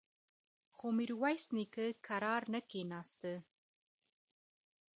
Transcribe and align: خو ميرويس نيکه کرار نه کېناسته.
خو 0.75 0.85
ميرويس 0.97 1.43
نيکه 1.55 1.85
کرار 2.07 2.41
نه 2.53 2.59
کېناسته. 2.69 3.33